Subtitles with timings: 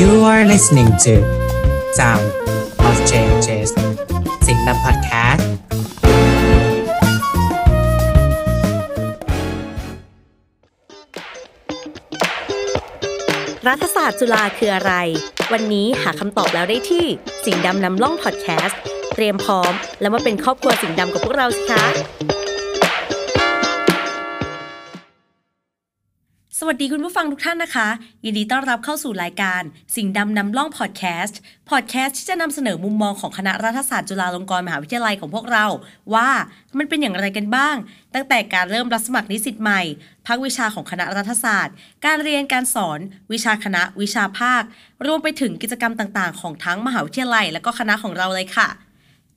[0.00, 1.14] You are listening to
[1.98, 2.26] Sound
[2.88, 3.70] of Changes
[4.46, 5.50] สิงนำพอดแคสต์
[13.68, 14.92] รัฐศาสตร์จุฬาคืออะไร
[15.52, 17.06] วันนี้หาคำตอบแล้วได้ที่
[17.44, 18.80] สิงดำนำล่องพอดแคสต์
[19.14, 21.84] เตรียมพร้อม แล้วมาเป็นครอบครัวสิงดำกับพวกเราสิคะ
[26.60, 27.88] สวัสดีคุณผู้ฟังทุกท่านนะคะ
[28.24, 29.62] ยินดีต้อนรับเข้าสู่รายการ
[29.96, 31.38] สิ่งดำนำล่องพอดแคสต์
[31.70, 35.66] พอดแคสต์ที่จะนำเสนอมุมมองของคณะรัฐศาสตร์จุฬาลงกรณ์มหาวิทยาลัยของพวกเรา
[36.14, 36.28] ว่า
[36.78, 37.76] มันเป็นอย่างไรกันบ้าง
[38.14, 39.82] ตั้งแต่การเริ่มรับสมัครนิสิตใหม่
[40.26, 41.74] ภาควิชาของคณะรัฐศาสตร์
[42.04, 42.98] การเรียนการสอน
[43.32, 44.62] วิชาคณะ วิชาภาค
[45.06, 48.68] รวมไปถึงกิจกรรมต่างๆ ของทั้งมหาวิทยาลัย และก็คณะของเราเลยค่ะ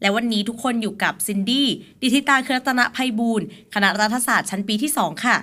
[0.02, 1.68] และวันนี้ทุกคนอยู่กับซินดี้
[2.02, 5.38] ดิธิตาเครือรัตนภัยบูรณ์คณะรัฐศาสตร์ชั้นปีที่สองค่ะ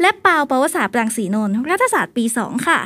[0.00, 2.80] และปาวปวสาปรังสีนนท์รัฐศาสตร์ปี 2 ค่ะ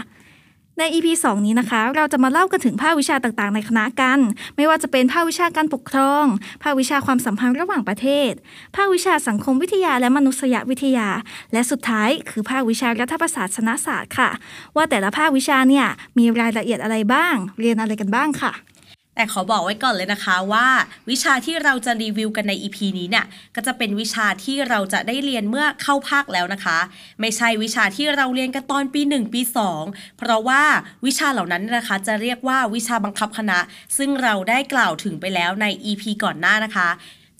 [0.78, 4.18] ใน EP 2 นี้นะคะ เราจะมาเล่ากันถึงภาควิชาต่างๆ ในคณะกัน
[4.56, 6.24] ไม่ว่าจะเป็นภาควิชาการปกครอง
[6.62, 8.32] ภาควิชาความสัมพันธ์ระหว่างประเทศ
[8.76, 11.08] ภาควิชาสังคมวิทยาและมนุษยวิทยา
[11.52, 14.30] และสุดท้ายคือภาควิชารัฐประศาสนศาสตร์ค่ะ
[14.76, 15.86] ว่าแต่ละภาควิชาเนี่ย
[16.18, 18.52] มีรายละเอียดอะไรบ้าง เรียนอะไรกันบ้างค่ะ
[19.18, 20.66] แต่ขอบอกไว้ก่อนเลยนะคะว่า
[21.10, 26.78] วิชาที่เราจะรีวิวกันใน EP นี้เนี่ยก็จะเป็นวิชาที่เราจะได้เรียนเมื่อเข้าภาคแล้วนะคะ
[27.20, 29.40] ไม่ใช่วิชาที่เราเรียนกันตอนปี 1 ปี
[29.80, 30.62] 2 เพราะว่า
[31.06, 33.58] วิชาเหล่านั้นนะคะ จะเรียกว่าวิชาบังคับคณะ
[33.96, 36.88] ซึ่งเราได้กล่าวถึงไปแล้วใน EP ก่อนหน้านะคะ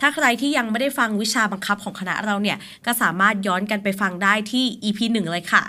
[0.00, 5.64] ถ้าใครที่ยังไม่ได้ฟังวิชาบังคับของคณะเราเนี่ย ก็สามารถย้อนกันไปฟังได้ที่ EP 1 เลยค่ะ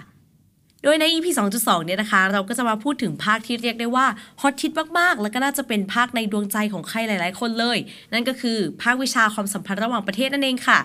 [0.84, 1.28] โดยใน EP
[1.58, 4.06] 2.2 เนี่ยนะคะ เราก็จะมาพูดถึงภาคที่เรียกได้ว่า
[4.42, 7.78] ฮอตฮิตมาก ๆ แล้วก็น่าจะเป็นภาคในดวงใจของใครหลาย ๆ คนเลย
[8.14, 10.80] นั่นก็คือภาควิชาความสัมพันธ์ระหว่างประเทศนั่นเองค่ะ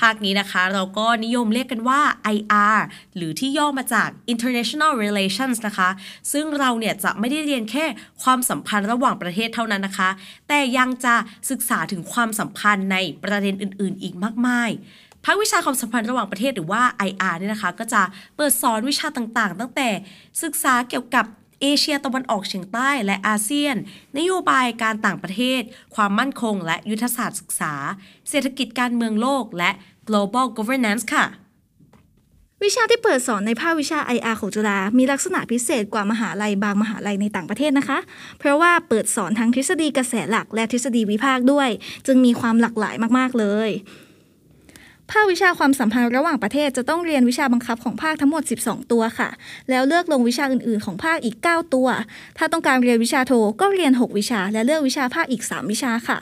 [0.00, 2.00] ภาคนี้นะคะเราก็นิยมเรียกกันว่า
[2.36, 2.78] IR
[3.16, 5.88] หรือที่ย่อมาจาก International Relations นะคะ
[6.32, 7.84] ซึ่งเราเนี่ยจะไม่ได้เรียนแค่
[8.22, 10.10] ความสัมพันธ์ระหว่างประเทศเท่านั้นนะคะ
[10.48, 11.14] แต่ยังจะ
[11.50, 14.70] ศึกษาถึงความสัมพันธ์ในประเด็นอื่น ๆ อีกมากมาย
[15.24, 18.02] ภาควิชาความสัมพันธ์ระหว่างประเทศหรือว่า IR เนี่ยนะคะ ก็จะ
[18.36, 19.88] เปิดสอนวิชาต่างๆ ตั้งแต่
[20.42, 21.24] ศึกษาเกี่ยวกับ
[21.62, 23.76] เอเชียตะวันออกเฉียงใต้และอาเซียน
[24.18, 25.60] นโยบายการต่างประเทศ
[25.94, 27.74] ความมั่นคง และยุทธศาสตร์ศึกษา
[28.28, 29.70] เศรษฐกิจการเมืองโลกและ
[30.08, 31.26] global governance ค่ะ
[32.64, 37.98] วิชาที่เปิดสอนในภาควิชา IR ของจุฬามีลักษณะพิเศษกว่ามหาลัยบางมหาลัยในต่างประเทศนะคะ
[38.38, 41.68] เพราะว่าเปิดสอนทั้งทฤษฎีกระแสหลักและทฤษฎีวิพากษ์ด้วย
[42.06, 43.70] จึงมีความหลากหลายมาก ๆ เลย
[45.10, 49.28] ภาควิชาความสัมพันธ์ระหว่างประเทศจะต้องเรียนวิชาบังคับของภาคทั้งหมด 12 ตัวค่ะ
[49.70, 51.88] แล้วเลือกลงวิชาอื่น ๆ ของภาคอีก 9 ตัว
[52.38, 56.18] ถ้าต้องการเรียนวิชาโทก็เรียน 6 วิชา และเลือกวิชาภาคอีก 3 วิชาค่ะ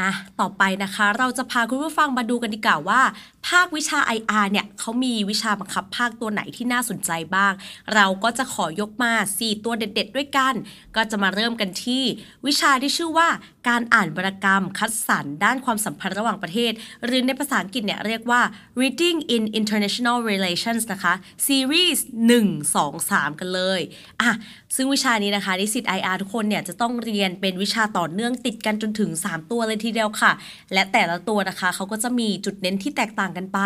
[0.00, 0.10] อะ
[0.40, 3.00] ต่อไปนะคะ เราจะพาคุณผู้ฟังมาดูกันดีกว่าว่า
[3.48, 7.52] ภาควิชา IR เนี่ยเขามีวิชาบังคับภาคตัวไหนที่น่าสนใจบ้าง
[7.94, 10.54] เราก็จะขอยกมา 4 ตัวเด็ด ๆ ด้วยกัน
[10.96, 12.04] ก็จะมาเริ่มกันที่
[12.46, 13.28] วิชาที่ชื่อว่า
[13.68, 16.72] การอ่านวรรณกรรม คัดสรรด้านความสัมพันธ์ระหว่างประเทศ
[17.04, 18.40] หรือในภาษาอังกฤษเนี่ยเรียกว่า
[18.80, 21.14] reading in international relations นะคะ
[21.46, 21.98] series
[22.38, 23.80] 1 2 3 กันเลย
[24.20, 24.32] อะ
[24.74, 30.32] ซึ่งวิชานี้นะคะนิสิต IR ทุกคนเนี่ยจะต้องเรียนเป็นวิชาต่อเนื่องติดกันจนถึง 3 ตัวเลยทีเดียวค่ะ
[30.72, 33.58] และแต่ละตัวนะคะเขาก็จะมีจุดเน้นที่แตกต่างกันไป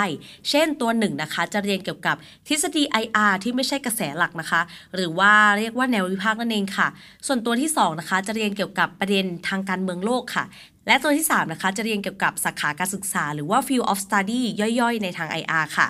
[0.50, 2.16] เช่นตัวหนึ่งนะคะ จะเรียนเกี่ยวกับ
[2.48, 4.60] ทฤษฎี IR ที่ไม่ใช่กระแสหลักนะคะ
[4.94, 6.88] หรือว่าเรียกว่าแนววิพากษ์นั่นเองค่ะ
[7.26, 10.44] ส่วนตัวที่2นะคะจะเรียนเกี่ยวกับประเด็นทางการเมืองโลกค่ะ
[10.86, 15.88] และตัวที่ 3 นะคะ จะเรียนเกี่ยวกับสาขาการศึกษา หรือว่า field of study ย่อยๆ ในทาง IR ค่ะ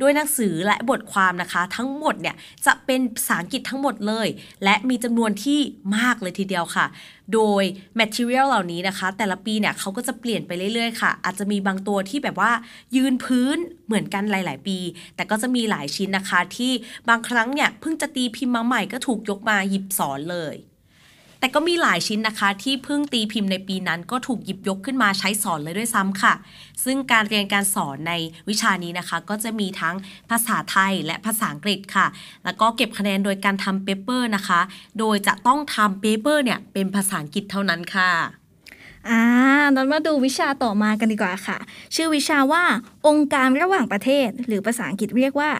[0.00, 4.28] โดยหนังสือและบทความนะคะ ทั้งหมดเนี่ยจะเป็นภาษาอังกฤษทั้งหมดเลย
[4.64, 5.60] และมีจำนวนที่
[5.96, 6.86] มากเลยทีเดียวค่ะ
[7.34, 7.62] โดย
[8.00, 12.52] material เหล่านี้นะคะ แต่ละปีเนี่ยเขาก็จะเปลี่ยนไปเรื่อยๆ ค่ะ อาจจะมีบางตัวที่แบบว่า
[12.96, 13.56] ยืนพื้น
[13.86, 14.78] เหมือนกันหลาย ๆ ปี
[15.16, 16.72] แต่ก็จะมีหลายชิ้นนะคะที่
[17.08, 20.54] บางครั้งเนี่ยเพิ่งจะตีพิมพ์มาใหม่ก็ถูกยกมาหยิบสอนเลย
[21.40, 26.34] แต่ก็มีหลายชิ้นนะคะ ที่เพิ่งตีพิมพ์ในปีนั้นก็ถูกหยิบยกขึ้นมาใช้สอนเลยด้วยซ้ำค่ะ
[26.84, 28.12] ซึ่งการเรียนการสอนใน
[28.48, 29.94] วิชานี้นะคะ ก็จะมีทั้ง
[30.30, 32.06] ภาษาไทยและภาษาอังกฤษค่ะ
[32.44, 34.60] แล้วก็เก็บคะแนนโดยการทำ paper นะคะ
[34.98, 38.10] โดยจะต้องทำ paper เนี่ยเป็นภาษาอังกฤษเท่านั้นค่ะ
[39.08, 39.22] อ่า
[39.76, 41.58] นั้นมาดูวิชาต่อมากันดีกว่าค่ะ
[41.94, 42.62] ชื่อวิชาว่า
[43.06, 45.50] องค์การระหว่างประเทศ หรือภาษาอังกฤษเรียกว่า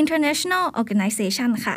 [0.00, 1.76] international organization ค่ะ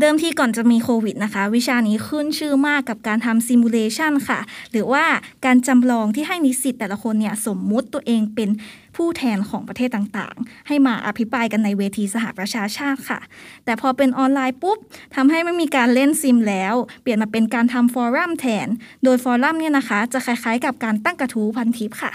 [0.00, 5.04] เดิมทีก่อนจะมีโควิดนะคะ วิชานี้ขึ้นชื่อมากกับการทำซิมูเลชันค่ะ หรือว่า
[5.44, 8.50] การจำลองที่ให้นิสิตแต่ละคนเนี่ยสมมุติตัวเองเป็น
[8.96, 13.20] ผู้แทนของประเทศต่างๆ ให้มาอภิปรายกันในเวทีสหประชาชาติค่ะ
[13.64, 14.78] แต่พอเป็นออนไลน์ปุ๊บ
[15.14, 18.68] ทำให้ไม่มีการเล่นซิมแล้ว เปลี่ยนมาเป็นการทำฟอรัมแทน
[19.04, 22.12] โดยฟอรัมเนี่ยนะคะ จะคล้ายๆ กับการตั้งกระทู้พันทิปค่ะ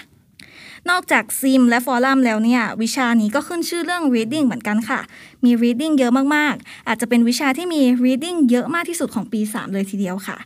[0.89, 4.99] นอกจากซิมและฟอรัมแล้วเนี่ยวิชานี้ก็ขึ้นชื่อเรื่อง reading เหมือนกันค่ะ
[5.45, 10.37] มี reading เยอะมากๆ อาจจะเป็นวิชาที่มี reading เยอะมากที่สุดของปี 3 เลยทีเดียวค่ะ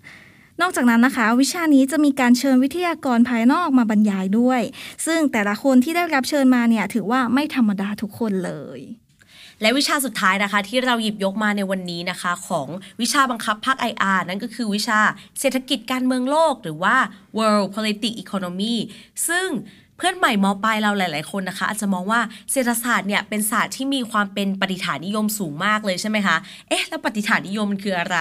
[0.61, 4.61] นอกจากนั้นนะคะ วิชานี้จะมีการเชิญวิทยากรภายนอกมาบรรยายด้วย
[5.05, 8.81] ซึ่งแต่ละคนที่ได้รับเชิญมาเนี่ยถือว่าไม่ธรรมดาทุกคนเลย
[9.61, 12.67] และวิชาสุดท้ายนะคะ ที่เราหยิบยกมาในวันนี้นะคะ ของ
[13.01, 14.99] วิชาบังคับภาค IR นั่นก็คือวิชา
[15.39, 16.95] เศรษฐกิจการเมืองโลก หรือว่า
[17.37, 18.75] World Politics Economy
[19.27, 19.47] ซึ่ง
[19.97, 26.37] เพื่อนใหม่มปลายเราหลาย ๆ คนนะคะ อาจจะมองว่าเศรษฐศาสตร์เนี่ยเป็นศาสตร์ที่มีความเป็นปฏิฐานนิยมสูงมากเลยใช่ไหมคะ
[26.69, 28.17] เอ๊ะ แล้วปฏิฐานนิยมมันคืออะไร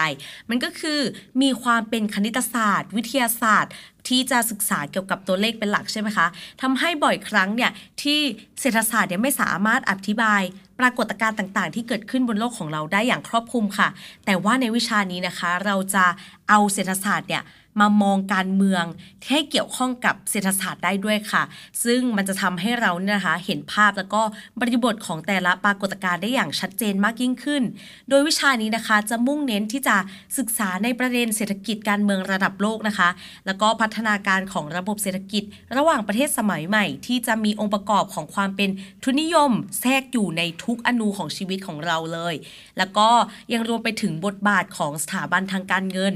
[0.51, 1.01] มันก็คือ
[1.43, 3.73] มีความเป็นคณิตศาสตร์ วิทยาศาสตร์
[4.09, 6.27] ที่จะศึกษาเกี่ยวกับตัวเลขเป็นหลักใช่ไหมคะ
[6.63, 7.71] ทำให้บ่อยครั้งเนี่ย
[8.03, 8.21] ที่
[8.61, 10.43] เศรษฐศาสตร์เนี่ยไม่สามารถอธิบาย
[10.81, 13.89] ปรากฏการณ์ต่างๆ ที่เกิดขึ้นบนโลกของเราได้อย่างครอบคลุมค่ะ
[14.27, 16.05] แต่ว่าในวิชานี้นะคะ เราจะ
[16.49, 17.43] เอาเศรษฐศาสตร์เนี่ย
[17.81, 18.85] มามองการเมือง
[19.29, 21.43] ให้เกี่ยวข้องกับเศรษฐศาสตร์ได้ด้วยค่ะ
[21.85, 24.23] ซึ่งมันจะทำให้เราเนี่ยนะคะเห็นภาพแล้วก็
[24.61, 27.63] บริบทของแต่ละปรากฏการณ์ได้อย่างชัดเจนมากยิ่งขึ้น
[28.09, 29.97] โดยวิชานี้นะคะจะมุ่งเน้นที่จะ
[30.39, 33.09] ศึกษาในประเด็นเศรษฐกิจการเมืองระดับโลกนะคะ
[33.47, 35.43] แล้วก็พัฒนาการของระบบเศรษฐกิจ
[35.77, 38.71] ระหว่างประเทศสมัยใหม่ ที่จะมีองค์ประกอบของความเป็น
[39.03, 42.35] ทุนนิยม แทรกอยู่ในทุกอนูของชีวิตของเราเลย
[42.79, 43.09] แล้วก็
[43.53, 46.15] ยังรวมไปถึงบทบาทของสถาบันทางการเงิน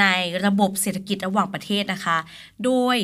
[0.00, 0.04] ใน
[0.44, 2.18] ระบบเศรษฐกิจระหว่างประเทศนะคะ
[2.64, 2.96] โดย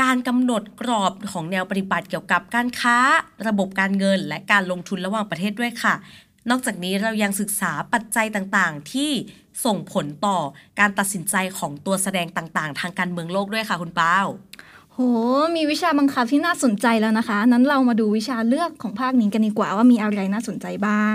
[0.00, 2.96] การกำหนดกรอบของแนวปฏิบัติเกี่ยวกับการค้า
[3.48, 5.94] ระบบการเงิน และการลงทุนระหว่างประเทศด้วยค่ะ
[6.50, 9.10] นอกจากนี้เรายังศึกษาปัจจัยต่างๆ ที่
[9.64, 10.38] ส่งผลต่อ
[10.78, 14.26] การตัดสินใจของตัวแสดงต่างๆ ทางการเมืองโลกด้วยค่ะคุณป้าว
[14.98, 15.02] โห
[15.56, 21.14] มีวิชาบังคับที่น่าสนใจแล้วนะคะ นั้นเรามาดูวิชาเลือกของภาคนี้กันดีกว่าว่ามีอะไรน่าสนใจบ้าง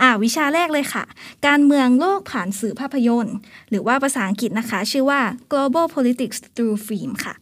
[0.00, 1.04] อ่าวิชาแรกเลยค่ะ
[1.46, 3.36] การเมืองโลกผ่านสื่อภาพยนตร์
[3.70, 5.20] หรือว่าภาษาอังกฤษนะคะ ชื่อว่า
[5.52, 7.34] global politics through film ค่ะ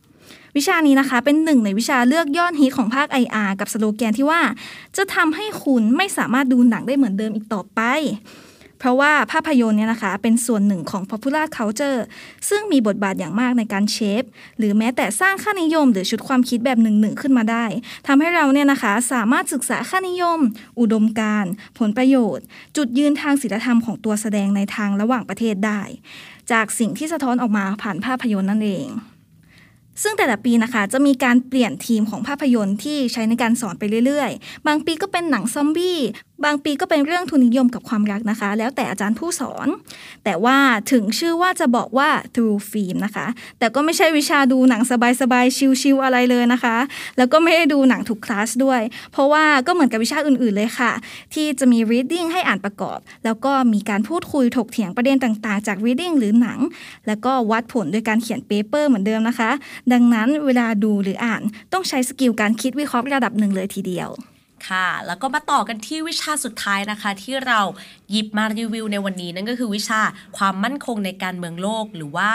[0.57, 4.41] วิชานี้นะคะเป็นหนึ่งในวิชาเลือกยอดฮิตของภาค IR กับสโลแกนที่ว่า
[4.97, 7.81] จะทำให้คุณไม่สามารถดูหนังได้เหมือนเดิมอีกต่อไป
[8.81, 12.01] เพราะว่าภาพยนตร์เนี่ยนะคะเป็นส่วนหนึ่งของ popular culture
[12.49, 14.23] ซึ่งมีบทบาทอย่างมากในการเชฟ
[14.59, 17.65] หรือแม้แต่สร้างค่านิยม หรือชุดความคิดแบบหนึ่งๆขึ้นมาได้
[18.07, 20.39] ทำให้เราเนี่ยนะคะสามารถศึกษาค่านิยม
[20.81, 22.45] อุดมการณ์ผลประโยชน์
[22.77, 25.81] จุดยืนทางศีลธรรมของตัวแสดงในทางระหว่างประเทศได้
[26.53, 28.89] จากสิ่งที่สะท้อนออกมาผ่านภาพยนตร์นั่นเอง
[30.03, 35.99] ซึ่งแต่ละปีนะคะจะมีการเปลี่ยนทีมของภาพยนตร์ที่ใช้ในการสอนไปเรื่อยๆ บางปีก็เป็นหนังซอมบี้
[36.45, 39.69] บางปีก็เป็นเรื่องทุนนิยมกับความรักนะคะ แล้วแต่อาจารย์ผู้สอน
[40.25, 40.57] แต่ว่า
[40.93, 43.27] ถึงชื่อว่าจะบอกว่า True Film นะคะ
[43.59, 44.83] แต่ก็ไม่ใช่วิชาดูหนัง
[45.21, 46.77] สบายๆ ชิลๆอะไรเลยนะคะ
[47.19, 48.81] แล้วก็ไม่ได้ดูหนังทุกคลาสด้วย
[49.13, 50.93] เพราะว่าก็เหมือนกับวิชาอื่นๆเลยค่ะ
[51.35, 56.59] ที่จะมี reading ให้อ่านประกอบ แล้วก็มีการพูดคุยถกเถียงประเด็นต่างๆ จาก reading หรือหนัง
[57.07, 59.51] แล้วก็วัดผลโดยการเขียน paper เหมือนเดิมนะคะ
[59.93, 61.43] ดังนั้นเวลาดูหรืออ่าน
[61.73, 64.11] ต้องใช้สกิลการคิดวิเคราะห์ระดับหนึ่งเลยทีเดียว
[64.69, 67.61] ค่ะ แล้วก็มาต่อกันที่วิชาสุดท้ายนะคะ ที่เรา
[68.11, 70.01] หยิบมารีวิวในวันนี้นั่นก็คือวิชา
[70.37, 72.31] ความมั่นคงในการเมืองโลกหรือว่า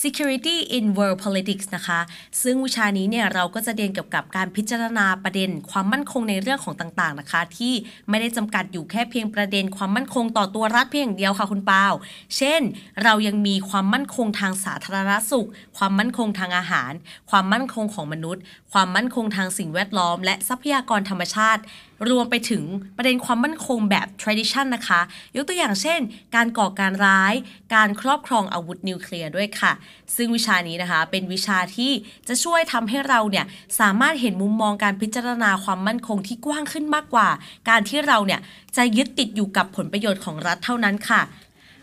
[0.00, 2.00] Security in World Politics นะคะ
[2.42, 7.74] ซึ่งวิชานี้เนี่ยเราก็จะเรียนเกี่ยวกับการพิจารณาประเด็น ความมั่นคงในเรื่องของต่างๆนะคะ ที่
[8.08, 11.92] ไม่ได้จำกัดอยู่แค่เพียงประเด็น ความมั่นคงต่อตัวรัฐเพียงอย่างเดียวค่ะคุณปาว
[12.36, 12.62] เช่น
[13.02, 16.92] เรายังมีความมั่นคงทางสาธารณสุข ความมั่นคงทางอาหาร
[17.30, 18.42] ความมั่นคงของมนุษย์
[18.72, 21.62] ความมั่นคงทางสิ่งแวดล้อม และทรัพยากรธรรมชาติ
[22.10, 22.64] รวมไปถึง
[22.96, 25.00] ประเด็นความมั่นคงแบบ tradition นะคะ
[25.36, 26.00] ยกตัวอย่างเช่น
[26.36, 27.34] การก่อการร้าย
[27.74, 29.72] การครอบครองอาวุธนิวเคลียร์ด้วยค่ะ
[30.16, 31.92] ซึ่งวิชานี้นะคะ เป็นวิชาที่
[32.28, 33.46] จะช่วยทำให้เราเนี่ย
[33.80, 37.28] สามารถเห็นมุมมองการพิจารณาความมั่นคงที่กว้างขึ้นมากกว่า
[37.68, 38.40] การที่เราเนี่ย
[38.76, 41.22] จะยึดติดอยู่กับผลประโยชน์ของรัฐเท่านั้นค่ะ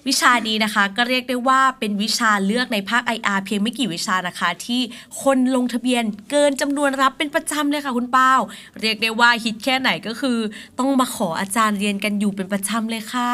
[0.07, 4.81] วิชานี้นะคะก็เรียกได้ว่าเป็นวิชาเลือกในภาค IR เพียงไม่กี่วิชานะคะ ที่
[5.21, 8.33] คนลงทะเบียนเกินจำนวนรับเป็นประจำเลยค่ะคุณเป้า
[8.81, 10.37] เรียกได้ว่าฮิตแค่ไหนก็คือ
[10.79, 13.31] ต้องมาขออาจารย์เรียนกันอยู่เป็นประจำเลยค่ะ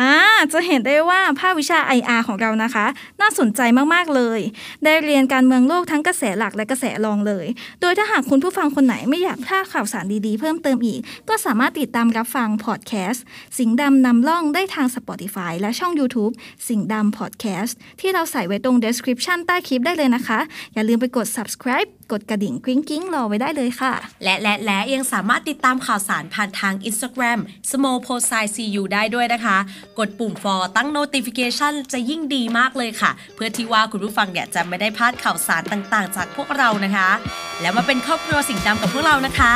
[0.00, 0.12] อ่า
[0.52, 2.86] จะเห็นได้ว่าภาควิชา IR ของเรานะคะ
[3.20, 3.60] น่าสนใจ
[3.94, 4.40] มากๆเลย
[4.84, 7.46] ได้เรียนการเมืองโลกทั้งกระแสหลักและกระแสรองเลย
[7.80, 13.24] โดยถ้าหากคุณผู้ฟังคนไหนไม่อยากพลาดข่าวสารดีๆ เพิ่มเติมอีก ก็สามารถติดตามรับฟังพอดแคสต์
[13.58, 16.32] สิงดำนำล่องได้ทาง Spotify และช่อง YouTube
[16.68, 20.40] สิงห์ดำพอดแคสต์ที่เราใส่ไว้ตรง description ใต้คลิปได้เลยนะคะ
[20.74, 23.92] อย่าลืมไปกด subscribe กดกระดิ่งกริ๊งกิ้งรอไว้ได้เลยค่ะ
[24.24, 27.38] และและและยังสามารถติดตามข่าวสารผ่านทาง Instagram
[27.70, 29.56] small p o s i cu ได้ด้วยนะคะ
[29.98, 37.10] กดปุ่ม for ตั้ง notification จะยิ่งดีมากเลยค่ะ เพื่อที่ว่าคุณผู้ฟังเนี่ยจะไม่ได้พลาดข่าวสารต่างๆ จากพวกเรานะคะ
[37.60, 39.52] แล้วมาเป็นครอบครัวสิ่งดำกับพวกเรานะคะ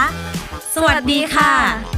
[0.75, 1.98] สวัสดีค่ะ